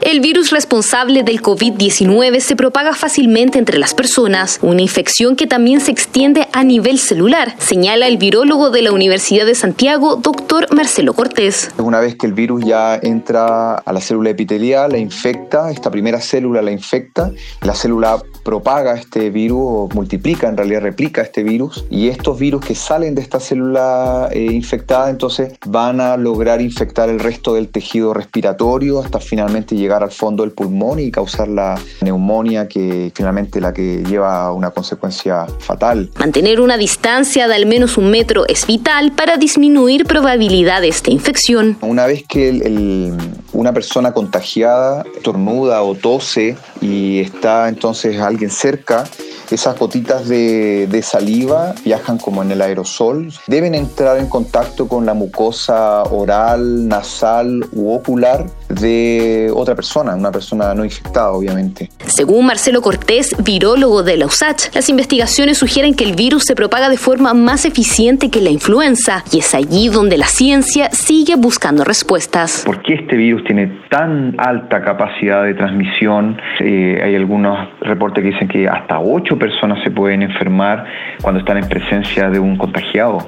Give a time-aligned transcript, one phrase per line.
[0.00, 5.82] El virus responsable del COVID-19 se propaga fácilmente entre las personas, una infección que también
[5.82, 11.12] se extiende a nivel celular, señala el virólogo de la Universidad de Santiago, doctor Marcelo
[11.12, 11.70] Cortés.
[11.76, 16.18] Una vez que el virus ya entra a la célula epitelial, la infecta, esta primera
[16.22, 17.30] célula la infecta,
[17.60, 22.64] la célula propaga este virus o multiplica, en realidad replica este virus, y estos virus
[22.64, 27.68] que salen de esta célula eh, infectada entonces van a lograr infectar el resto del
[27.68, 33.60] tejido respiratorio hasta finalmente llegar al fondo del pulmón y causar la neumonía que finalmente
[33.60, 36.10] la que lleva a una consecuencia fatal.
[36.18, 41.76] Mantener una distancia de al menos un metro es vital para disminuir probabilidades de infección.
[41.80, 43.12] Una vez que
[43.52, 49.04] una persona contagiada tornuda o tose y está entonces alguien cerca,
[49.50, 55.14] esas gotitas de, saliva viajan como en el aerosol, deben entrar en contacto con la
[55.14, 61.88] mucosa oral, nasal u ocular de otra persona, una persona no infectada obviamente.
[62.06, 66.90] Según Marcelo Cortés, virólogo de la USACH, las investigaciones sugieren que el virus se propaga
[66.90, 71.82] de forma más eficiente que la influenza y es allí donde la ciencia sigue buscando
[71.82, 72.62] respuestas.
[72.66, 76.36] ¿Por qué este virus tiene tan alta capacidad de transmisión?
[76.60, 80.84] Eh, hay algunos reportes que dicen que hasta 8 personas se pueden enfermar
[81.22, 83.26] cuando están en presencia de un contagiado.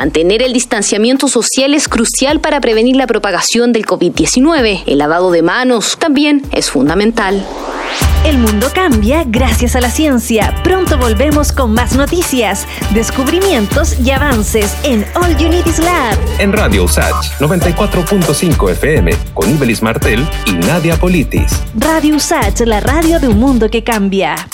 [0.00, 4.84] Mantener el distanciamiento social es crucial para prevenir la propagación del COVID-19.
[4.86, 7.46] El lavado de manos también es fundamental.
[8.24, 10.54] El mundo cambia gracias a la ciencia.
[10.64, 16.16] Pronto volvemos con más noticias, descubrimientos y avances en All Unities Lab.
[16.38, 21.60] En Radio USACH 94.5 FM con Ibelis Martel y Nadia Politis.
[21.74, 24.48] Radio USACH, la radio de un mundo que cambia.